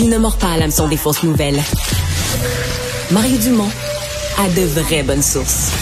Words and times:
Il 0.00 0.10
ne 0.10 0.16
mord 0.16 0.38
pas 0.38 0.52
à 0.52 0.56
l'hameçon 0.56 0.86
des 0.86 0.96
fausses 0.96 1.24
nouvelles. 1.24 1.60
Mario 3.10 3.36
Dumont 3.38 3.68
a 4.38 4.48
de 4.48 4.60
vraies 4.60 5.02
bonnes 5.02 5.24
sources. 5.24 5.72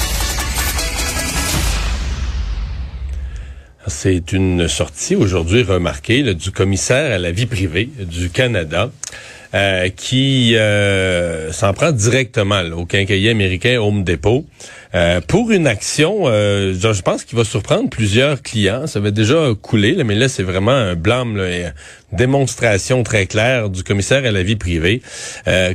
C'est 3.87 4.33
une 4.33 4.69
sortie 4.69 5.17
aujourd'hui 5.17 5.63
remarquée 5.63 6.33
du 6.33 6.51
commissaire 6.51 7.13
à 7.13 7.19
la 7.19 7.31
vie 7.31 7.45
privée 7.45 7.91
du 7.99 8.31
Canada. 8.31 8.91
Euh, 9.55 9.89
qui 9.91 10.57
euh, 10.57 11.53
s'en 11.53 11.73
prend 11.73 11.93
directement 11.93 12.63
au 12.77 12.85
quincaillier 12.85 13.31
américain 13.31 13.81
Home 13.81 14.03
Depot 14.03 14.45
euh, 14.95 15.21
pour 15.21 15.53
une 15.53 15.67
action, 15.69 16.27
je 16.27 17.03
pense 17.03 17.25
qu'il 17.25 17.39
va 17.39 17.45
surprendre 17.45 17.89
plusieurs 17.89 18.43
clients. 18.43 18.87
Ça 18.87 18.99
avait 18.99 19.13
déjà 19.13 19.51
coulé, 19.61 19.95
là, 19.95 20.05
mais 20.05 20.15
là 20.15 20.29
c'est 20.29 20.43
vraiment 20.43 20.73
un 20.73 20.95
blâme, 20.95 21.37
là, 21.37 21.49
une 21.49 21.73
démonstration 22.13 23.03
très 23.03 23.27
claire 23.27 23.71
du 23.71 23.83
commissaire 23.85 24.25
à 24.25 24.31
la 24.31 24.43
vie 24.43 24.57
privée 24.57 25.03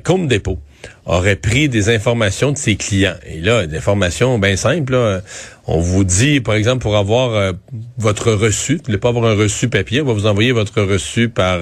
Home 0.08 0.28
Depot 0.28 0.60
aurait 1.06 1.36
pris 1.36 1.70
des 1.70 1.90
informations 1.90 2.52
de 2.52 2.58
ses 2.58 2.76
clients. 2.76 3.16
Et 3.28 3.40
là, 3.40 3.68
des 3.68 3.78
informations 3.78 4.40
bien 4.40 4.56
simples. 4.56 5.22
On 5.68 5.80
vous 5.80 6.04
dit, 6.04 6.42
par 6.42 6.56
exemple, 6.56 6.82
pour 6.82 6.98
avoir 6.98 7.54
votre 7.98 8.32
reçu, 8.32 8.78
vous 8.78 8.84
voulez 8.86 8.98
pas 8.98 9.10
avoir 9.10 9.32
un 9.32 9.36
reçu 9.36 9.70
papier, 9.70 10.02
on 10.02 10.06
va 10.06 10.14
vous 10.14 10.26
envoyer 10.26 10.52
votre 10.52 10.82
reçu 10.82 11.30
par 11.30 11.60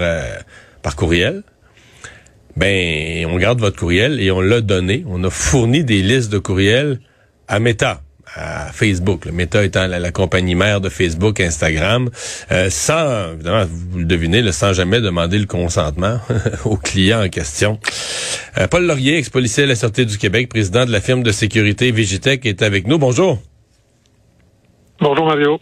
par 0.82 0.96
courriel 0.96 1.44
ben 2.56 3.26
on 3.28 3.38
garde 3.38 3.60
votre 3.60 3.78
courriel 3.78 4.20
et 4.20 4.32
on 4.32 4.42
l'a 4.42 4.62
donné. 4.62 5.04
On 5.08 5.24
a 5.24 5.30
fourni 5.30 5.84
des 5.84 6.02
listes 6.02 6.32
de 6.32 6.40
courriels 6.40 7.00
à 7.48 7.60
Meta 7.60 8.02
à 8.36 8.72
Facebook, 8.72 9.26
Meta 9.28 9.64
étant 9.64 9.88
la, 9.88 10.12
compagnie 10.12 10.56
mère 10.56 10.82
de 10.82 10.90
Facebook, 10.90 11.40
Instagram, 11.40 12.10
euh, 12.52 12.70
sans, 12.70 13.34
évidemment, 13.34 13.66
vous 13.68 14.00
le 14.00 14.06
devinez, 14.06 14.52
sans 14.52 14.74
jamais 14.74 15.02
demander 15.02 15.40
le 15.40 15.46
consentement 15.46 16.20
aux 16.66 16.78
clients 16.78 17.24
en 17.26 17.30
question. 17.30 17.80
Euh, 18.58 18.68
Paul 18.68 18.86
Laurier, 18.86 19.18
ex-policier 19.18 19.64
à 19.64 19.68
la 19.68 19.76
Sûreté 19.76 20.06
du 20.06 20.18
Québec, 20.18 20.50
président 20.50 20.86
de 20.86 20.92
la 20.92 21.02
firme 21.02 21.24
de 21.24 21.32
sécurité 21.32 21.92
Vigitech, 21.92 22.46
est 22.46 22.62
avec 22.62 22.88
nous. 22.88 22.98
Bonjour. 22.98 23.40
Bonjour 25.00 25.26
Mario 25.26 25.60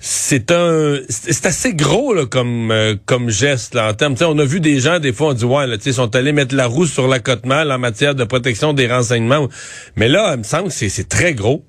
c'est 0.00 0.52
un 0.52 0.98
c'est 1.08 1.46
assez 1.46 1.74
gros 1.74 2.14
là, 2.14 2.24
comme 2.26 2.70
euh, 2.70 2.94
comme 3.04 3.30
geste 3.30 3.74
là 3.74 3.90
en 3.90 3.94
termes. 3.94 4.14
On 4.22 4.38
a 4.38 4.44
vu 4.44 4.60
des 4.60 4.78
gens 4.78 5.00
des 5.00 5.12
fois 5.12 5.28
on 5.28 5.32
dit 5.32 5.44
ouais 5.44 5.66
là 5.66 5.76
tu 5.76 5.92
sont 5.92 6.14
allés 6.14 6.32
mettre 6.32 6.54
la 6.54 6.66
roue 6.66 6.86
sur 6.86 7.08
la 7.08 7.18
cote 7.18 7.46
mal 7.46 7.72
en 7.72 7.78
matière 7.78 8.14
de 8.14 8.24
protection 8.24 8.72
des 8.72 8.86
renseignements. 8.86 9.48
Mais 9.96 10.08
là 10.08 10.34
il 10.34 10.38
me 10.38 10.42
semble 10.44 10.68
que 10.68 10.74
c'est 10.74 11.08
très 11.08 11.34
gros. 11.34 11.64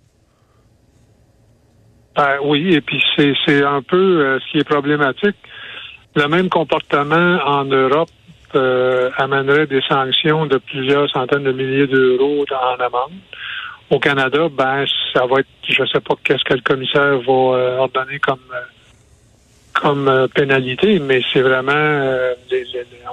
Ben, 2.16 2.38
oui 2.46 2.76
et 2.76 2.82
puis 2.82 3.02
c'est 3.16 3.34
c'est 3.46 3.64
un 3.64 3.82
peu 3.82 3.98
euh, 3.98 4.40
ce 4.40 4.52
qui 4.52 4.60
est 4.60 4.70
problématique. 4.70 5.38
Le 6.16 6.28
même 6.28 6.50
comportement 6.50 7.40
en 7.46 7.66
Europe 7.66 8.10
euh, 8.56 9.10
amènerait 9.18 9.68
des 9.68 9.82
sanctions 9.88 10.46
de 10.46 10.58
plusieurs 10.58 11.10
centaines 11.10 11.44
de 11.44 11.52
milliers 11.52 11.88
d'euros 11.88 12.46
en 12.52 12.84
amende 12.84 13.14
au 13.90 14.00
Canada, 14.00 14.48
ben 14.52 14.86
ça 15.14 15.26
va 15.26 15.40
être, 15.40 15.48
je 15.68 15.84
sais 15.86 16.00
pas 16.00 16.16
qu'est-ce 16.24 16.44
que 16.44 16.54
le 16.54 16.62
commissaire 16.62 17.18
va 17.20 17.34
euh, 17.34 17.78
ordonner 17.78 18.20
comme 18.20 18.40
euh, 18.54 18.62
comme 19.74 20.08
euh, 20.08 20.28
pénalité, 20.28 21.00
mais 21.00 21.22
c'est 21.32 21.42
vraiment, 21.42 21.72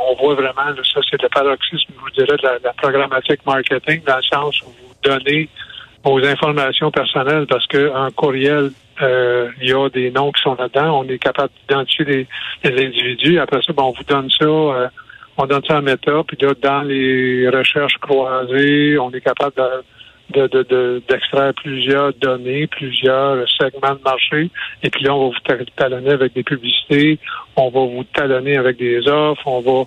on 0.00 0.14
voit 0.16 0.34
vraiment, 0.34 0.74
ça 0.82 1.00
c'est 1.08 1.22
le 1.22 1.28
paroxysme, 1.28 1.92
je 1.94 2.00
vous 2.00 2.10
dirais, 2.10 2.36
de 2.36 2.64
la, 2.64 2.72
programmatique 2.72 3.46
marketing, 3.46 4.02
dans 4.04 4.16
le 4.16 4.22
sens 4.22 4.60
où 4.62 4.66
vous 4.66 4.94
donnez 5.02 5.48
vos 6.02 6.24
informations 6.24 6.90
personnelles 6.90 7.46
parce 7.46 7.66
qu'un 7.66 8.10
courriel, 8.10 8.72
il 9.00 9.68
y 9.68 9.72
a 9.72 9.88
des 9.90 10.10
noms 10.10 10.32
qui 10.32 10.42
sont 10.42 10.56
là-dedans, 10.56 11.00
on 11.00 11.08
est 11.08 11.18
capable 11.18 11.50
d'identifier 11.60 12.26
les, 12.64 12.86
individus. 12.86 13.38
Après 13.38 13.62
ça, 13.62 13.72
ben, 13.72 13.84
on 13.84 13.92
vous 13.92 14.04
donne 14.04 14.30
ça, 14.30 14.90
on 15.36 15.46
donne 15.46 15.64
ça 15.66 15.76
à 15.76 15.80
Meta, 15.82 16.22
puis 16.26 16.36
là, 16.40 16.52
dans 16.60 16.82
les 16.82 17.48
recherches 17.48 17.98
croisées, 17.98 18.98
on 18.98 19.10
est 19.10 19.20
capable 19.20 19.54
de 19.56 19.84
de, 20.30 21.02
d'extraire 21.08 21.54
plusieurs 21.54 22.12
données, 22.14 22.66
plusieurs 22.66 23.48
segments 23.48 23.94
de 23.94 24.02
marché, 24.04 24.50
et 24.82 24.90
puis 24.90 25.04
là, 25.04 25.14
on 25.14 25.28
va 25.28 25.36
vous 25.36 25.64
talonner 25.76 26.10
avec 26.10 26.34
des 26.34 26.42
publicités, 26.42 27.18
on 27.56 27.70
va 27.70 27.80
vous 27.80 28.04
talonner 28.12 28.56
avec 28.56 28.76
des 28.76 29.06
offres, 29.08 29.46
on 29.46 29.60
va 29.60 29.84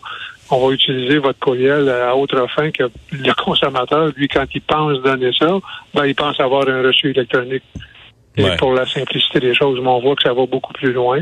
on 0.51 0.67
va 0.67 0.73
utiliser 0.73 1.19
votre 1.19 1.39
courriel 1.39 1.89
à 1.89 2.15
autre 2.15 2.47
fin 2.55 2.71
que 2.71 2.89
le 3.11 3.33
consommateur, 3.33 4.11
lui, 4.15 4.27
quand 4.27 4.45
il 4.53 4.61
pense 4.61 4.99
donner 5.01 5.31
ça, 5.37 5.59
ben, 5.93 6.05
il 6.05 6.15
pense 6.15 6.39
avoir 6.39 6.67
un 6.67 6.81
reçu 6.81 7.11
électronique. 7.11 7.63
Et 8.37 8.55
pour 8.57 8.73
la 8.73 8.85
simplicité 8.85 9.39
des 9.39 9.53
choses, 9.53 9.79
on 9.79 9.99
voit 9.99 10.15
que 10.15 10.23
ça 10.23 10.33
va 10.33 10.45
beaucoup 10.45 10.73
plus 10.73 10.93
loin. 10.93 11.19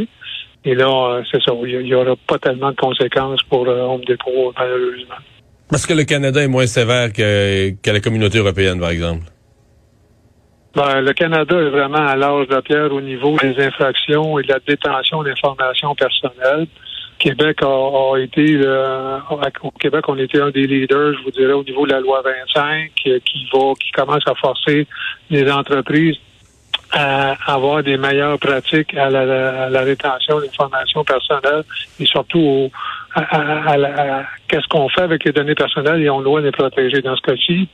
Et 0.63 0.75
là, 0.75 0.87
euh, 0.87 1.23
c'est 1.31 1.41
ça, 1.41 1.51
il 1.65 1.79
n'y 1.79 1.93
aura 1.93 2.15
pas 2.27 2.37
tellement 2.39 2.71
de 2.71 2.75
conséquences 2.75 3.41
pour 3.43 3.67
euh, 3.67 3.81
Home 3.81 4.03
Depot, 4.05 4.53
malheureusement. 4.57 5.15
Parce 5.69 5.85
que 5.85 5.93
le 5.93 6.03
Canada 6.03 6.41
est 6.41 6.47
moins 6.47 6.67
sévère 6.67 7.11
que, 7.11 7.71
que 7.81 7.91
la 7.91 7.99
communauté 7.99 8.37
européenne, 8.37 8.79
par 8.79 8.89
exemple. 8.89 9.23
Ben, 10.75 11.01
le 11.01 11.13
Canada 11.13 11.55
est 11.59 11.69
vraiment 11.69 12.05
à 12.05 12.15
l'âge 12.15 12.47
de 12.47 12.59
pierre 12.61 12.93
au 12.93 13.01
niveau 13.01 13.35
des 13.37 13.55
infractions 13.63 14.37
et 14.37 14.43
de 14.43 14.49
la 14.49 14.59
détention 14.59 15.23
d'informations 15.23 15.95
personnelles. 15.95 16.67
Québec 17.17 17.63
a, 17.63 18.15
été 18.17 18.59
euh, 18.63 19.17
au 19.63 19.71
Québec, 19.71 20.07
on 20.07 20.17
était 20.19 20.39
un 20.39 20.51
des 20.51 20.67
leaders, 20.67 21.13
je 21.13 21.23
vous 21.23 21.31
dirais, 21.31 21.53
au 21.53 21.63
niveau 21.63 21.87
de 21.87 21.93
la 21.93 21.99
loi 21.99 22.21
25, 22.23 22.91
euh, 23.07 23.19
qui 23.25 23.47
va, 23.51 23.73
qui 23.81 23.91
commence 23.91 24.21
à 24.27 24.35
forcer 24.35 24.85
les 25.31 25.51
entreprises 25.51 26.17
à 26.91 27.35
avoir 27.47 27.83
des 27.83 27.97
meilleures 27.97 28.39
pratiques 28.39 28.95
à 28.95 29.09
la, 29.09 29.65
à 29.65 29.69
la 29.69 29.81
rétention 29.81 30.39
d'informations 30.39 31.03
personnelles 31.03 31.63
et 31.99 32.05
surtout 32.05 32.39
au, 32.39 32.71
à, 33.15 34.23
qu'est-ce 34.47 34.67
qu'on 34.67 34.89
fait 34.89 35.01
avec 35.01 35.23
les 35.23 35.31
données 35.31 35.55
personnelles 35.55 36.01
et 36.01 36.09
on 36.09 36.21
doit 36.21 36.41
les 36.41 36.51
protéger. 36.51 37.01
Dans 37.01 37.15
ce 37.15 37.21
cas-ci, 37.21 37.67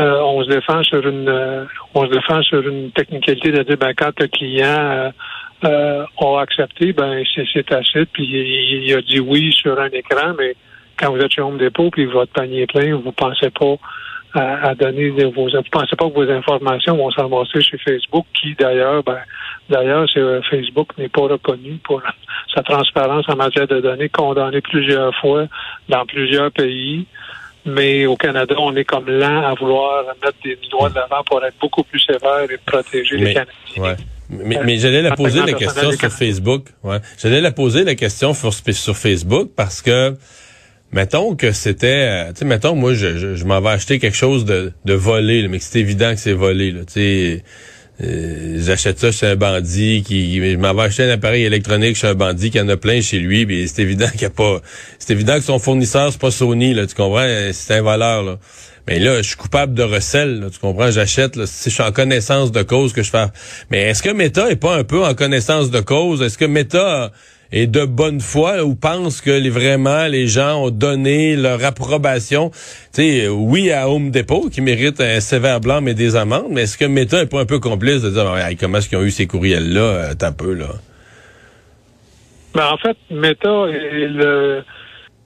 euh, 0.00 0.20
on 0.22 0.42
se 0.44 0.48
défend 0.48 0.82
sur 0.82 1.06
une 1.06 1.28
euh, 1.28 1.64
on 1.94 2.06
se 2.06 2.12
défend 2.12 2.42
sur 2.42 2.66
une 2.66 2.90
technicalité 2.92 3.50
de 3.50 3.62
dire 3.64 3.76
ben, 3.76 3.92
quand 3.96 4.18
le 4.20 4.28
client 4.28 5.12
euh, 5.64 6.04
a 6.20 6.40
accepté, 6.40 6.92
ben 6.92 7.22
c'est 7.34 7.72
assez, 7.72 8.06
puis 8.06 8.24
il, 8.24 8.94
a 8.94 9.02
dit 9.02 9.18
oui 9.18 9.52
sur 9.52 9.78
un 9.80 9.88
écran, 9.88 10.34
mais 10.38 10.54
quand 10.96 11.10
vous 11.10 11.18
êtes 11.18 11.32
chez 11.32 11.42
Home 11.42 11.58
Depot 11.58 11.90
puis 11.90 12.04
votre 12.06 12.32
panier 12.32 12.62
est 12.62 12.66
plein, 12.66 12.94
vous 12.94 13.12
pensez 13.12 13.50
pas 13.50 13.74
à, 14.34 14.74
donner 14.74 15.10
vos 15.10 15.30
vous 15.30 15.62
pensez 15.70 15.96
pas 15.96 16.08
que 16.08 16.14
vos 16.14 16.30
informations 16.30 16.96
vont 16.96 17.10
s'avancer 17.10 17.62
chez 17.62 17.78
Facebook, 17.78 18.26
qui 18.34 18.54
d'ailleurs, 18.54 19.02
ben 19.02 19.18
d'ailleurs, 19.70 20.06
Facebook 20.50 20.90
n'est 20.98 21.08
pas 21.08 21.22
reconnu 21.22 21.78
pour 21.82 22.02
sa 22.54 22.62
transparence 22.62 23.28
en 23.28 23.36
matière 23.36 23.66
de 23.66 23.80
données, 23.80 24.08
condamné 24.08 24.60
plusieurs 24.60 25.14
fois 25.16 25.46
dans 25.88 26.04
plusieurs 26.06 26.50
pays. 26.52 27.06
Mais 27.64 28.06
au 28.06 28.16
Canada, 28.16 28.54
on 28.58 28.74
est 28.76 28.84
comme 28.84 29.06
lent 29.06 29.44
à 29.44 29.54
vouloir 29.54 30.04
mettre 30.22 30.38
des 30.42 30.58
doigts 30.70 30.88
de 30.88 30.94
l'avant 30.94 31.22
pour 31.24 31.44
être 31.44 31.56
beaucoup 31.60 31.82
plus 31.82 32.00
sévère 32.00 32.50
et 32.50 32.58
protéger 32.64 33.16
les 33.16 33.34
Canadiens. 33.34 33.96
Mais, 34.30 34.60
mais 34.64 34.76
j'allais 34.76 35.02
la 35.02 35.16
poser 35.16 35.40
la 35.40 35.52
question 35.52 35.92
sur 35.92 36.10
Facebook. 36.10 36.66
Ouais. 36.82 36.98
J'allais 37.20 37.40
la 37.40 37.50
poser 37.50 37.84
la 37.84 37.94
question 37.94 38.34
sur, 38.34 38.52
sur 38.52 38.96
Facebook 38.96 39.50
parce 39.56 39.82
que 39.82 40.16
mettons 40.92 41.36
que 41.36 41.52
c'était, 41.52 41.86
euh, 41.86 42.32
tu 42.32 42.40
sais, 42.40 42.44
mettons 42.44 42.74
moi 42.74 42.94
je, 42.94 43.36
je, 43.36 43.44
m'en 43.44 43.60
vais 43.60 43.70
acheter 43.70 43.98
quelque 43.98 44.16
chose 44.16 44.44
de, 44.44 44.72
de 44.84 44.94
volé, 44.94 45.46
mais 45.48 45.58
c'est 45.58 45.80
évident 45.80 46.14
que 46.14 46.20
c'est 46.20 46.32
volé. 46.32 46.72
Tu 46.72 46.84
sais, 46.88 47.44
euh, 48.00 48.58
j'achète 48.60 49.00
ça 49.00 49.10
chez 49.10 49.26
un 49.26 49.36
bandit 49.36 50.04
qui 50.06 50.36
je 50.36 50.56
m'en 50.56 50.72
vais 50.72 50.82
acheter 50.82 51.02
un 51.02 51.10
appareil 51.10 51.42
électronique 51.42 51.96
chez 51.96 52.06
un 52.06 52.14
bandit 52.14 52.50
qui 52.50 52.60
en 52.60 52.68
a 52.68 52.76
plein 52.76 53.00
chez 53.00 53.18
lui 53.18 53.44
mais 53.44 53.66
c'est 53.66 53.82
évident 53.82 54.08
qu'il 54.08 54.22
y 54.22 54.26
a 54.26 54.30
pas 54.30 54.60
c'est 55.00 55.12
évident 55.12 55.34
que 55.34 55.42
son 55.42 55.58
fournisseur 55.58 56.12
c'est 56.12 56.20
pas 56.20 56.30
Sony 56.30 56.74
là 56.74 56.86
tu 56.86 56.94
comprends? 56.94 57.26
C'est 57.52 57.74
un 57.74 57.82
voleur 57.82 58.22
là. 58.22 58.38
Mais 58.86 59.00
là 59.00 59.16
je 59.16 59.26
suis 59.26 59.36
coupable 59.36 59.74
de 59.74 59.82
recel 59.82 60.48
tu 60.52 60.60
comprends? 60.60 60.92
J'achète 60.92 61.44
si 61.46 61.70
je 61.70 61.74
suis 61.74 61.82
en 61.82 61.90
connaissance 61.90 62.52
de 62.52 62.62
cause 62.62 62.92
que 62.92 63.02
je 63.02 63.10
fais 63.10 63.26
mais 63.68 63.78
est-ce 63.78 64.04
que 64.04 64.10
Meta 64.10 64.48
est 64.48 64.54
pas 64.54 64.76
un 64.76 64.84
peu 64.84 65.04
en 65.04 65.14
connaissance 65.14 65.72
de 65.72 65.80
cause? 65.80 66.22
Est-ce 66.22 66.38
que 66.38 66.44
Meta 66.44 67.10
et 67.52 67.66
de 67.66 67.84
bonne 67.84 68.20
foi 68.20 68.62
ou 68.64 68.74
pense 68.74 69.20
que 69.20 69.48
vraiment 69.48 70.06
les 70.06 70.26
gens 70.26 70.64
ont 70.64 70.70
donné 70.70 71.36
leur 71.36 71.64
approbation. 71.64 72.50
Tu 72.50 73.02
sais, 73.02 73.28
oui 73.28 73.70
à 73.72 73.88
Home 73.88 74.10
Depot 74.10 74.48
qui 74.50 74.60
mérite 74.60 75.00
un 75.00 75.20
sévère 75.20 75.60
blanc 75.60 75.80
mais 75.80 75.94
des 75.94 76.16
amendes, 76.16 76.48
mais 76.50 76.62
est-ce 76.62 76.78
que 76.78 76.84
Meta 76.84 77.22
est 77.22 77.30
pas 77.30 77.40
un 77.40 77.46
peu 77.46 77.60
complice 77.60 78.02
de 78.02 78.10
dire 78.10 78.24
comment 78.60 78.78
est-ce 78.78 78.88
qu'ils 78.88 78.98
ont 78.98 79.02
eu 79.02 79.10
ces 79.10 79.26
courriels 79.26 79.72
là 79.72 79.80
euh, 79.80 80.14
un 80.20 80.32
peu 80.32 80.54
là? 80.54 80.68
Ben, 82.54 82.66
en 82.66 82.76
fait, 82.78 82.96
Meta 83.10 83.66
est 83.68 84.62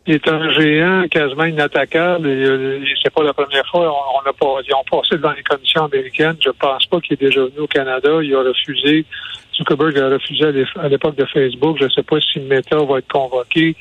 est 0.07 0.29
un 0.29 0.51
géant 0.53 1.05
quasiment 1.09 1.45
inattaquable. 1.45 2.27
Euh, 2.27 2.85
c'est 3.03 3.13
pas 3.13 3.23
la 3.23 3.33
première 3.33 3.67
fois. 3.69 3.93
On, 4.15 4.29
a 4.29 4.33
pas, 4.33 4.61
ils 4.67 4.75
ont 4.75 4.85
passé 4.91 5.17
devant 5.17 5.33
les 5.33 5.43
commissions 5.43 5.85
américaines. 5.85 6.37
Je 6.45 6.51
pense 6.51 6.87
pas 6.87 7.01
qu'il 7.01 7.15
est 7.15 7.25
déjà 7.25 7.43
venu 7.43 7.61
au 7.61 7.67
Canada. 7.67 8.11
Il 8.23 8.35
a 8.35 8.43
refusé. 8.43 9.05
Zuckerberg 9.55 9.99
a 9.99 10.09
refusé 10.09 10.45
à 10.81 10.89
l'époque 10.89 11.17
de 11.17 11.27
Facebook. 11.27 11.77
Je 11.79 11.85
ne 11.85 11.91
sais 11.91 12.03
pas 12.03 12.21
si 12.21 12.41
Meta 12.41 12.77
va 12.79 12.99
être 12.99 13.13
convoqué 13.13 13.77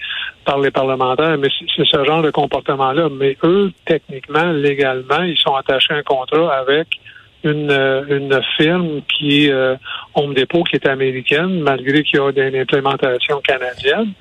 par 0.46 0.60
les 0.60 0.72
parlementaires, 0.72 1.38
mais 1.38 1.50
c'est 1.76 1.86
ce 1.86 2.04
genre 2.04 2.22
de 2.22 2.32
comportement-là. 2.32 3.10
Mais 3.10 3.38
eux, 3.44 3.72
techniquement, 3.86 4.52
légalement, 4.52 5.24
ils 5.24 5.38
sont 5.38 5.56
attachés 5.56 5.94
à 5.94 5.98
un 5.98 6.04
contrat 6.04 6.54
avec 6.54 6.88
une, 7.44 7.72
euh, 7.72 8.04
une 8.10 8.40
firme 8.58 9.02
qui 9.08 9.46
est 9.46 9.52
euh, 9.52 9.76
Home 10.16 10.34
Depot, 10.34 10.64
qui 10.64 10.76
est 10.76 10.88
américaine, 10.88 11.62
malgré 11.62 12.04
qu'il 12.04 12.20
y 12.20 12.22
a 12.22 12.48
une 12.48 12.56
implémentation 12.56 13.42
canadienne. 13.42 14.14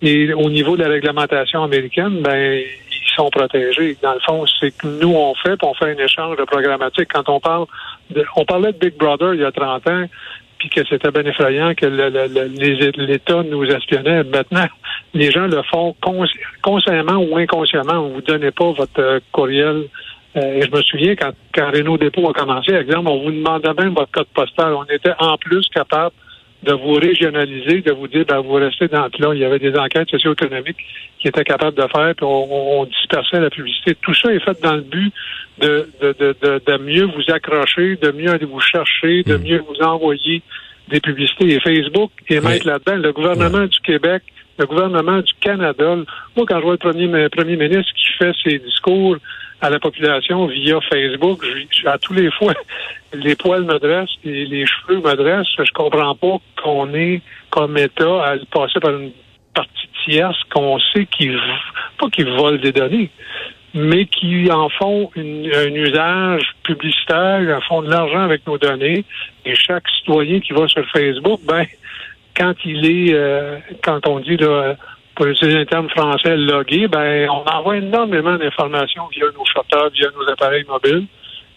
Et 0.00 0.32
au 0.34 0.50
niveau 0.50 0.76
de 0.76 0.82
la 0.82 0.88
réglementation 0.88 1.62
américaine, 1.62 2.22
ben 2.22 2.60
ils 2.60 3.14
sont 3.14 3.30
protégés. 3.30 3.96
Dans 4.02 4.14
le 4.14 4.20
fond, 4.20 4.44
c'est 4.58 4.76
que 4.76 4.88
nous 4.88 5.14
on 5.14 5.32
fait, 5.36 5.56
on 5.62 5.74
fait 5.74 5.92
un 5.92 6.04
échange 6.04 6.36
de 6.36 6.44
programmatique. 6.44 7.08
Quand 7.12 7.28
on 7.28 7.38
parle, 7.38 7.66
de, 8.10 8.24
on 8.34 8.44
parlait 8.44 8.72
de 8.72 8.78
Big 8.78 8.96
Brother 8.96 9.34
il 9.34 9.40
y 9.40 9.44
a 9.44 9.52
30 9.52 9.86
ans, 9.88 10.04
puis 10.62 10.70
que 10.70 10.88
c'était 10.88 11.10
bien 11.10 11.24
effrayant 11.24 11.74
que 11.74 11.86
l'État 11.86 13.42
nous 13.42 13.64
espionnait. 13.64 14.22
Maintenant, 14.22 14.66
les 15.12 15.30
gens 15.32 15.46
le 15.46 15.60
font 15.62 15.96
consciemment 16.62 17.16
ou 17.16 17.36
inconsciemment. 17.36 17.94
On 17.94 18.08
vous 18.10 18.20
donnez 18.20 18.52
pas 18.52 18.70
votre 18.70 19.00
euh, 19.00 19.20
courriel. 19.32 19.88
Euh, 20.36 20.40
et 20.40 20.62
je 20.62 20.70
me 20.70 20.80
souviens 20.82 21.16
quand, 21.16 21.32
quand 21.52 21.70
Renault 21.72 21.98
Dépôt 21.98 22.28
a 22.28 22.32
commencé, 22.32 22.72
exemple, 22.72 23.08
on 23.08 23.24
vous 23.24 23.32
demandait 23.32 23.74
même 23.74 23.94
votre 23.94 24.12
code 24.12 24.28
postal. 24.32 24.72
On 24.74 24.84
était 24.84 25.14
en 25.18 25.36
plus 25.36 25.68
capable 25.68 26.14
de 26.62 26.72
vous 26.72 26.94
régionaliser, 26.94 27.80
de 27.80 27.92
vous 27.92 28.06
dire, 28.06 28.24
ben, 28.26 28.40
vous 28.40 28.54
restez 28.54 28.88
dans 28.88 29.04
le 29.04 29.10
là. 29.18 29.34
Il 29.34 29.40
y 29.40 29.44
avait 29.44 29.58
des 29.58 29.76
enquêtes 29.76 30.08
socio-économiques 30.10 30.78
qui 31.18 31.28
étaient 31.28 31.44
capables 31.44 31.76
de 31.76 31.86
faire, 31.88 32.14
puis 32.16 32.26
on, 32.26 32.84
dispersait 32.84 33.40
la 33.40 33.50
publicité. 33.50 33.96
Tout 34.00 34.14
ça 34.14 34.32
est 34.32 34.40
fait 34.40 34.60
dans 34.62 34.76
le 34.76 34.82
but 34.82 35.12
de, 35.58 35.88
de, 36.00 36.14
de, 36.18 36.60
de, 36.64 36.78
mieux 36.78 37.04
vous 37.04 37.32
accrocher, 37.32 37.96
de 37.96 38.12
mieux 38.12 38.30
aller 38.30 38.46
vous 38.46 38.60
chercher, 38.60 39.22
de 39.22 39.36
hmm. 39.36 39.42
mieux 39.42 39.64
vous 39.68 39.84
envoyer 39.84 40.42
des 40.88 41.00
publicités. 41.00 41.52
Et 41.52 41.60
Facebook 41.60 42.10
est 42.28 42.40
mettre 42.40 42.66
là-dedans. 42.66 42.96
Le 42.96 43.12
gouvernement 43.12 43.66
du 43.66 43.80
Québec, 43.80 44.22
le 44.58 44.66
gouvernement 44.66 45.18
du 45.18 45.32
Canada. 45.40 45.96
Moi, 46.36 46.46
quand 46.46 46.58
je 46.58 46.62
vois 46.62 46.72
le 46.72 46.78
premier, 46.78 47.28
premier 47.28 47.56
ministre 47.56 47.92
qui 47.94 48.12
fait 48.18 48.34
ses 48.44 48.58
discours 48.58 49.16
à 49.62 49.70
la 49.70 49.78
population 49.78 50.46
via 50.46 50.80
Facebook. 50.90 51.44
Je, 51.70 51.86
à 51.86 51.96
tous 51.96 52.12
les 52.12 52.30
fois, 52.32 52.52
les 53.14 53.36
poils 53.36 53.64
me 53.64 53.78
dressent 53.78 54.18
et 54.24 54.44
les 54.44 54.66
cheveux 54.66 55.00
me 55.00 55.14
dressent. 55.14 55.46
Je 55.56 55.72
comprends 55.72 56.14
pas 56.16 56.36
qu'on 56.62 56.92
ait 56.94 57.22
comme 57.50 57.78
État 57.78 58.24
à 58.24 58.36
passer 58.50 58.80
par 58.80 58.90
une 58.90 59.12
partie 59.54 59.88
tierce 60.04 60.38
qu'on 60.52 60.78
sait 60.92 61.06
qu'ils 61.06 61.38
pas 61.98 62.08
qu'ils 62.10 62.28
volent 62.28 62.58
des 62.58 62.72
données, 62.72 63.10
mais 63.72 64.06
qui 64.06 64.50
en 64.50 64.68
font 64.68 65.10
un 65.16 65.74
usage 65.74 66.42
publicitaire, 66.64 67.56
en 67.56 67.60
font 67.60 67.82
de 67.82 67.90
l'argent 67.90 68.22
avec 68.22 68.44
nos 68.46 68.58
données. 68.58 69.04
Et 69.44 69.54
chaque 69.54 69.88
citoyen 69.98 70.40
qui 70.40 70.52
va 70.52 70.66
sur 70.66 70.84
Facebook, 70.90 71.40
ben 71.44 71.66
quand 72.36 72.54
il 72.64 72.84
est, 72.86 73.14
euh, 73.14 73.58
quand 73.84 74.08
on 74.08 74.18
dit 74.18 74.38
là, 74.38 74.76
pour 75.22 75.30
utiliser 75.30 75.56
un 75.56 75.64
terme 75.64 75.88
français, 75.88 76.36
logué, 76.36 76.88
ben, 76.88 77.28
on 77.30 77.48
envoie 77.48 77.76
énormément 77.76 78.36
d'informations 78.36 79.04
via 79.14 79.26
nos 79.26 79.44
chauffeurs, 79.44 79.88
via 79.90 80.08
nos 80.18 80.28
appareils 80.28 80.64
mobiles. 80.68 81.06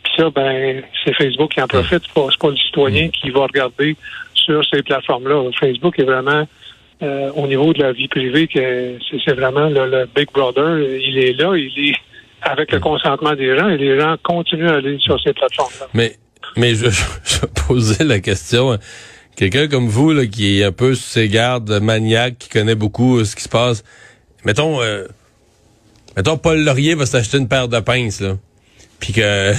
Puis 0.03 0.13
ça, 0.17 0.29
ben, 0.29 0.83
c'est 1.03 1.15
Facebook 1.15 1.51
qui 1.51 1.61
en 1.63 1.67
profite. 1.67 2.03
C'est 2.05 2.13
pas, 2.13 2.49
le 2.49 2.57
citoyen 2.57 3.09
qui 3.09 3.31
va 3.31 3.41
regarder 3.41 3.95
sur 4.35 4.63
ces 4.65 4.83
plateformes-là. 4.83 5.49
Facebook 5.59 5.97
est 5.97 6.03
vraiment 6.03 6.47
euh, 7.01 7.31
au 7.31 7.47
niveau 7.47 7.73
de 7.73 7.81
la 7.81 7.91
vie 7.91 8.07
privée 8.07 8.47
que 8.47 8.99
c'est 9.25 9.33
vraiment 9.33 9.67
le, 9.67 10.07
Big 10.15 10.27
Brother. 10.31 10.77
Il 10.99 11.17
est 11.17 11.33
là, 11.33 11.55
il 11.55 11.89
est 11.89 11.95
avec 12.43 12.71
le 12.71 12.79
consentement 12.79 13.33
des 13.33 13.57
gens 13.57 13.69
et 13.69 13.77
les 13.77 13.99
gens 13.99 14.15
continuent 14.21 14.69
à 14.69 14.75
aller 14.75 14.99
sur 14.99 15.19
ces 15.21 15.33
plateformes-là. 15.33 15.87
Mais 15.95 16.17
mais 16.55 16.75
je 16.75 17.45
posais 17.67 18.03
la 18.03 18.19
question 18.19 18.77
quelqu'un 19.35 19.67
comme 19.67 19.87
vous, 19.87 20.11
là, 20.11 20.25
qui 20.25 20.59
est 20.59 20.63
un 20.63 20.71
peu 20.71 20.95
sous 20.95 21.09
ses 21.09 21.29
gardes, 21.29 21.79
maniaque, 21.81 22.37
qui 22.37 22.49
connaît 22.49 22.75
beaucoup 22.75 23.19
euh, 23.19 23.25
ce 23.25 23.35
qui 23.35 23.43
se 23.43 23.49
passe, 23.49 23.83
mettons, 24.45 24.81
euh, 24.81 25.05
mettons 26.15 26.37
Paul 26.37 26.63
Laurier 26.63 26.95
va 26.95 27.05
s'acheter 27.05 27.37
une 27.37 27.47
paire 27.47 27.67
de 27.67 27.79
pinces, 27.79 28.21
là. 28.21 28.37
Puis 28.99 29.13
que 29.13 29.51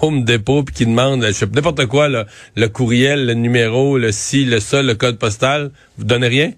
Home 0.02 0.24
Depot, 0.24 0.62
puis 0.62 0.74
qui 0.74 0.86
demande, 0.86 1.24
je 1.24 1.32
sais 1.32 1.46
n'importe 1.46 1.86
quoi, 1.86 2.08
là, 2.08 2.26
le 2.56 2.68
courriel, 2.68 3.26
le 3.26 3.34
numéro, 3.34 3.98
le 3.98 4.12
ci, 4.12 4.44
le 4.44 4.60
ça, 4.60 4.82
le 4.82 4.94
code 4.94 5.18
postal, 5.18 5.70
vous 5.98 6.04
donnez 6.04 6.28
rien? 6.28 6.52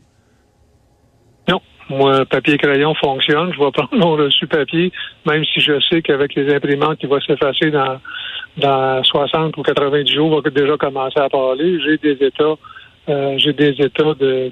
Non. 1.49 1.61
Moi, 1.88 2.26
papier 2.26 2.59
crayon 2.59 2.94
fonctionne. 2.94 3.50
Je 3.55 3.59
vais 3.59 3.71
prendre 3.73 3.97
mon 3.97 4.12
reçu 4.12 4.47
papier, 4.47 4.93
même 5.26 5.43
si 5.47 5.61
je 5.61 5.81
sais 5.88 6.03
qu'avec 6.03 6.35
les 6.35 6.55
imprimantes, 6.55 6.99
il 7.03 7.09
va 7.09 7.19
s'effacer 7.21 7.71
dans 7.71 7.99
dans 8.59 9.03
60 9.03 9.57
ou 9.57 9.63
90 9.63 10.13
jours, 10.13 10.43
va 10.43 10.51
déjà 10.51 10.77
commencer 10.77 11.19
à 11.19 11.29
parler. 11.29 11.79
J'ai 11.85 11.97
des 11.99 12.27
états, 12.27 12.55
euh, 13.09 13.35
j'ai 13.39 13.53
des 13.53 13.75
états 13.81 14.15
de 14.15 14.51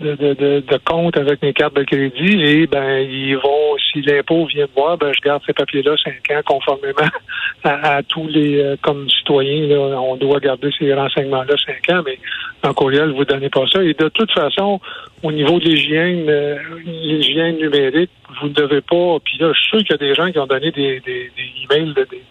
de, 0.00 0.14
de, 0.14 0.60
de, 0.66 0.78
compte 0.84 1.16
avec 1.16 1.42
mes 1.42 1.52
cartes 1.52 1.76
de 1.76 1.82
crédit 1.84 2.42
et 2.42 2.66
ben 2.66 3.00
ils 3.00 3.36
vont, 3.36 3.76
si 3.92 4.00
l'impôt 4.00 4.46
vient 4.46 4.66
me 4.66 4.74
voir, 4.74 4.96
ben 4.96 5.12
je 5.14 5.20
garde 5.20 5.42
ces 5.46 5.52
papiers-là 5.52 5.94
cinq 6.02 6.30
ans 6.34 6.40
conformément 6.46 7.10
à, 7.64 8.02
tous 8.02 8.26
les 8.28 8.60
euh, 8.60 8.76
comme 8.80 9.08
citoyens, 9.10 9.66
là, 9.66 10.00
on 10.00 10.16
doit 10.16 10.40
garder 10.40 10.70
ces 10.78 10.92
renseignements-là 10.94 11.54
cinq 11.66 11.94
ans, 11.94 12.02
mais 12.04 12.18
en 12.66 12.72
courriel, 12.72 13.10
vous 13.10 13.24
donnez 13.24 13.50
pas 13.50 13.66
ça. 13.70 13.82
Et 13.82 13.94
de 13.94 14.08
toute 14.08 14.32
façon, 14.32 14.80
au 15.22 15.32
niveau 15.32 15.58
de 15.58 15.64
l'hygiène, 15.64 16.28
euh, 16.28 16.56
l'hygiène 16.84 17.58
numérique, 17.58 18.10
vous 18.40 18.48
ne 18.48 18.54
devez 18.54 18.80
pas. 18.80 19.18
Puis 19.24 19.38
là, 19.38 19.52
je 19.52 19.60
suis 19.60 19.68
sûr 19.68 19.78
qu'il 19.80 19.90
y 19.90 19.94
a 19.94 19.98
des 19.98 20.14
gens 20.14 20.30
qui 20.30 20.38
ont 20.38 20.46
donné 20.46 20.70
des, 20.70 21.00
des, 21.00 21.30
des 21.36 21.52
emails 21.64 21.94
de, 21.94 22.04
des, 22.04 22.22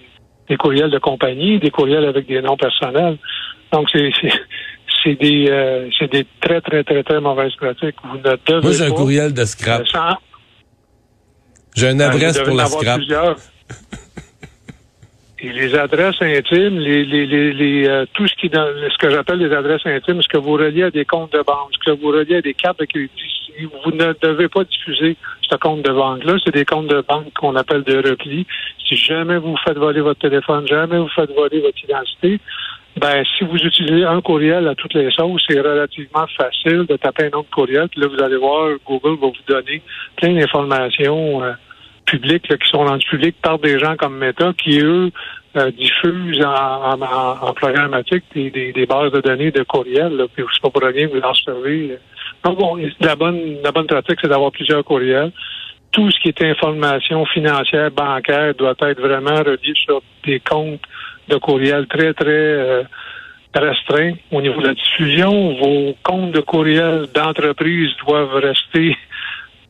des 0.50 0.58
courriels 0.58 0.90
de 0.90 1.00
compagnie, 1.00 1.60
des 1.60 1.70
courriels 1.70 2.06
avec 2.06 2.28
des 2.28 2.42
noms 2.42 2.58
personnels. 2.58 3.18
Donc, 3.72 3.88
c'est 3.92 4.12
c'est 5.04 5.16
des, 5.16 5.48
euh, 5.50 5.90
c'est 5.98 6.12
des 6.12 6.26
très, 6.42 6.62
très, 6.62 6.84
très, 6.84 7.04
très 7.04 7.22
mauvaises 7.22 7.56
pratiques. 7.56 7.96
Vous 8.04 8.18
ne 8.18 8.24
devez 8.24 8.62
Moi, 8.62 8.72
j'ai 8.74 8.86
un 8.86 8.92
courriel 8.92 9.34
de 9.34 9.46
scrap. 9.46 9.84
J'ai 11.76 11.92
une 11.92 12.00
ben, 12.00 12.10
adresse 12.10 12.40
pour 12.40 12.56
la 12.56 12.66
scrap. 12.66 13.00
Et 15.42 15.54
les 15.54 15.74
adresses 15.76 16.22
intimes, 16.22 16.80
les, 16.80 17.06
les, 17.06 17.26
les, 17.26 17.54
les 17.54 17.88
euh, 17.88 18.06
tout 18.14 18.28
ce 18.28 18.36
qui 18.36 18.50
dans 18.50 18.68
ce 18.92 18.98
que 18.98 19.10
j'appelle 19.10 19.40
les 19.40 19.54
adresses 19.54 19.86
intimes, 19.86 20.22
ce 20.22 20.28
que 20.28 20.38
vous 20.38 20.54
reliez 20.54 20.84
à 20.84 20.92
des 20.92 21.06
comptes 21.06 21.32
de 21.32 21.42
banque, 21.42 21.72
ce 21.74 21.92
que 21.92 21.98
vous 21.98 22.10
reliez 22.10 22.38
à 22.38 22.42
des 22.42 22.54
cartes 22.54 22.80
de 22.80 22.86
crédit, 22.86 23.10
vous 23.86 23.92
ne 23.92 24.14
devez 24.22 24.50
pas 24.50 24.64
diffuser 24.66 25.16
ce 25.50 25.56
compte 25.56 25.82
de 25.84 25.92
banque-là. 25.92 26.36
C'est 26.44 26.54
des 26.54 26.66
comptes 26.66 26.88
de 26.88 27.04
banque 27.08 27.34
qu'on 27.34 27.56
appelle 27.56 27.84
de 27.84 27.98
repli. 27.98 28.46
Si 28.86 28.96
jamais 28.96 29.38
vous 29.38 29.56
faites 29.66 29.78
voler 29.78 30.02
votre 30.02 30.20
téléphone, 30.20 30.68
jamais 30.68 30.98
vous 30.98 31.10
faites 31.10 31.34
voler 31.34 31.62
votre 31.62 31.84
identité, 31.84 32.40
ben, 32.98 33.24
si 33.38 33.46
vous 33.46 33.56
utilisez 33.58 34.04
un 34.04 34.20
courriel 34.22 34.68
à 34.68 34.76
toutes 34.76 34.94
les 34.94 35.10
sauces, 35.12 35.44
c'est 35.48 35.60
relativement 35.60 36.28
facile 36.36 36.86
de 36.86 36.98
taper 36.98 37.26
un 37.26 37.38
autre 37.38 37.50
courriel. 37.50 37.88
Puis 37.90 38.02
là, 38.02 38.08
vous 38.08 38.22
allez 38.22 38.38
voir, 38.38 38.72
Google 38.86 39.20
va 39.22 39.28
vous 39.28 39.34
donner 39.48 39.82
plein 40.18 40.34
d'informations 40.34 41.44
euh, 41.44 41.54
publiques 42.10 42.48
qui 42.48 42.70
sont 42.70 42.80
rendues 42.80 43.08
publiques 43.08 43.42
par 43.42 43.60
des 43.60 43.80
gens 43.80 43.96
comme 43.96 44.18
Meta 44.18 44.54
qui, 44.54 44.80
eux, 44.80 45.12
euh, 45.56 45.72
diffusent 45.72 46.44
en, 46.44 47.02
en, 47.02 47.54
programmatique 47.54 48.24
des, 48.34 48.72
des, 48.72 48.86
bases 48.86 49.12
de 49.12 49.22
données 49.22 49.52
de 49.52 49.64
courriel. 49.64 50.16
Là, 50.16 50.26
puis 50.34 50.44
c'est 50.54 50.62
pas 50.62 50.70
pour 50.70 50.84
rien 50.84 51.08
vous 51.08 51.20
en 51.22 51.34
servez. 51.34 51.98
Donc, 52.44 52.60
bon, 52.60 52.78
la 53.00 53.16
bonne, 53.16 53.58
la 53.64 53.72
bonne 53.72 53.88
pratique, 53.88 54.20
c'est 54.22 54.28
d'avoir 54.28 54.52
plusieurs 54.52 54.84
courriels. 54.84 55.32
Tout 55.92 56.10
ce 56.12 56.20
qui 56.20 56.30
est 56.30 56.42
information 56.44 57.26
financière, 57.26 57.90
bancaire, 57.92 58.54
doit 58.54 58.76
être 58.80 59.02
vraiment 59.02 59.40
relié 59.40 59.74
sur 59.74 60.02
des 60.24 60.40
comptes 60.40 60.82
de 61.28 61.38
courriel 61.38 61.88
très, 61.88 62.14
très 62.14 62.28
euh, 62.28 62.84
restreints 63.56 64.14
au 64.32 64.42
niveau 64.42 64.62
de 64.62 64.68
la 64.68 64.74
diffusion. 64.74 65.56
Vos 65.56 65.96
comptes 66.04 66.32
de 66.32 66.42
courriel 66.42 67.08
d'entreprise 67.14 67.90
doivent 68.06 68.36
rester 68.36 68.96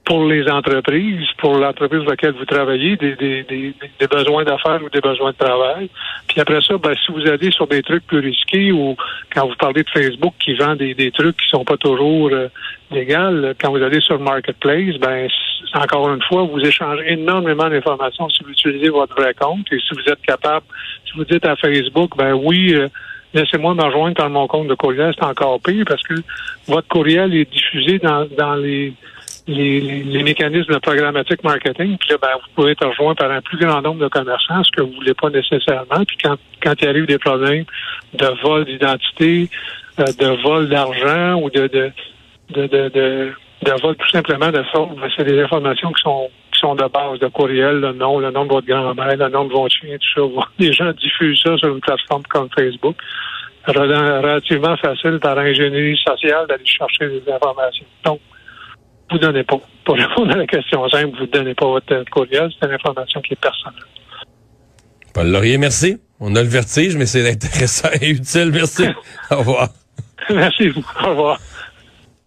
pour 0.10 0.26
les 0.26 0.50
entreprises, 0.50 1.28
pour 1.38 1.60
l'entreprise 1.60 2.00
dans 2.00 2.10
laquelle 2.10 2.34
vous 2.34 2.46
travaillez, 2.46 2.96
des, 2.96 3.16
des, 3.16 3.44
des, 3.44 3.76
des 4.00 4.08
besoins 4.08 4.44
d'affaires 4.44 4.82
ou 4.84 4.90
des 4.90 5.02
besoins 5.02 5.30
de 5.30 5.38
travail. 5.38 5.88
Puis 6.28 6.42
après 6.42 6.60
ça, 6.62 6.80
ben, 6.80 6.96
si 7.06 7.12
vous 7.12 7.28
allez 7.28 7.52
sur 7.52 7.68
des 7.68 7.84
trucs 7.84 8.08
plus 8.08 8.18
risqués 8.18 8.72
ou 8.72 8.98
quand 9.32 9.48
vous 9.48 9.56
parlez 9.60 9.84
de 9.84 9.90
Facebook 9.90 10.34
qui 10.44 10.56
vend 10.56 10.76
des, 10.76 10.96
des 10.96 11.12
trucs 11.12 11.38
qui 11.38 11.48
sont 11.50 11.64
pas 11.64 11.78
toujours 11.78 12.30
euh, 12.32 12.48
légaux, 12.90 13.54
quand 13.62 13.70
vous 13.70 13.84
allez 13.84 14.02
sur 14.02 14.18
le 14.18 14.24
Marketplace, 14.24 14.96
ben 15.00 15.28
encore 15.76 16.12
une 16.12 16.24
fois, 16.24 16.42
vous 16.42 16.60
échangez 16.60 17.14
énormément 17.14 17.70
d'informations 17.70 18.30
si 18.30 18.44
vous 18.44 18.50
utilisez 18.50 18.90
votre 18.90 19.16
vrai 19.16 19.36
compte 19.36 19.72
et 19.72 19.78
si 19.80 19.94
vous 19.94 20.12
êtes 20.12 20.22
capable, 20.24 20.66
si 21.06 21.16
vous 21.16 21.26
dites 21.26 21.46
à 21.46 21.56
Facebook, 21.56 22.18
ben 22.18 22.34
oui, 22.34 22.74
euh, 22.74 22.88
laissez-moi 23.36 23.76
me 23.76 23.84
rejoindre 23.84 24.16
dans 24.16 24.30
mon 24.32 24.48
compte 24.48 24.70
de 24.70 24.74
courriel, 24.74 25.14
c'est 25.16 25.24
encore 25.24 25.60
pire 25.62 25.86
parce 25.88 26.02
que 26.02 26.16
votre 26.68 26.88
courriel 26.88 27.36
est 27.36 27.52
diffusé 27.52 28.00
dans, 28.00 28.26
dans 28.36 28.56
les 28.56 28.92
les, 29.48 30.24
mécanismes 30.24 30.74
de 30.74 30.80
programmatique 30.80 31.44
marketing. 31.44 31.98
Puis 31.98 32.10
là, 32.12 32.18
ben, 32.22 32.30
vous 32.36 32.54
pouvez 32.56 32.72
être 32.72 32.86
rejoint 32.86 33.16
par 33.16 33.32
un 33.32 33.42
plus 33.42 33.58
grand 33.58 33.82
nombre 33.82 34.02
de 34.02 34.08
commerçants, 34.08 34.64
ce 34.64 34.72
que 34.72 34.82
vous 34.82 34.94
voulez 34.94 35.14
pas 35.14 35.30
nécessairement. 35.30 36.06
Puis 36.08 36.18
quand, 36.24 36.36
quand 36.62 36.74
il 36.82 36.88
arrive 36.88 37.06
des 37.06 37.18
problèmes 37.18 37.66
de 38.14 38.28
vol 38.44 38.66
d'identité, 38.66 39.50
euh, 40.00 40.06
de 40.06 40.42
vol 40.44 40.70
d'argent 40.70 41.42
ou 41.42 41.50
de 41.50 41.68
de, 41.68 41.92
de, 42.50 42.68
de, 42.68 42.90
de, 42.90 43.82
vol 43.82 43.96
tout 43.96 44.10
simplement 44.10 44.50
de 44.50 44.64
ça, 44.74 44.80
ben, 44.80 45.10
c'est 45.16 45.26
des 45.26 45.40
informations 45.40 45.92
qui 45.92 46.02
sont 46.02 46.30
qui 46.54 46.60
sont 46.60 46.76
de 46.76 46.88
base, 46.88 47.20
de 47.20 47.28
courriel, 47.28 47.80
le 47.80 47.94
nom, 47.94 48.20
le 48.20 48.32
nom 48.32 48.46
de 48.46 48.50
votre 48.50 48.68
grand-mère, 48.68 49.16
le 49.16 49.30
nom 49.30 49.46
de 49.46 49.54
votre 49.54 49.74
chien, 49.74 49.98
tout 49.98 50.32
ça. 50.40 50.48
Les 50.60 50.74
gens 50.74 50.92
diffusent 50.92 51.42
ça 51.42 51.58
sur 51.58 51.70
une 51.70 51.82
plateforme 51.82 52.24
comme 52.24 52.50
Facebook. 52.58 52.96
Relativement 53.68 54.76
facile 54.78 55.20
par 55.22 55.38
ingénierie 55.38 55.98
sociale 55.98 56.48
d'aller 56.48 56.66
chercher 56.66 57.08
des 57.08 57.32
informations. 57.32 57.86
Donc, 58.04 58.20
vous 59.10 59.18
ne 59.18 59.22
donnez 59.22 59.44
pas. 59.44 59.60
Pour 59.86 59.96
répondre 59.96 60.32
à 60.32 60.38
la 60.38 60.48
question 60.48 60.88
simple, 60.90 61.18
vous 61.18 61.26
ne 61.26 61.32
donnez 61.32 61.56
pas 61.56 61.66
votre 61.66 62.04
courriel. 62.12 62.52
C'est 62.60 62.68
une 62.68 62.74
information 62.74 63.22
qui 63.22 63.34
est 63.34 63.42
personnelle. 63.42 63.84
Paul 65.14 65.28
Laurier, 65.32 65.58
merci. 65.58 65.98
On 66.20 66.36
a 66.36 66.44
le 66.44 66.50
vertige, 66.50 66.96
mais 66.96 67.06
c'est 67.06 67.30
intéressant 67.30 67.90
et 68.00 68.10
utile. 68.10 68.52
Merci. 68.54 68.86
Au 69.32 69.38
revoir. 69.38 69.70
Merci. 70.30 70.72
Au 71.04 71.10
revoir. 71.10 71.40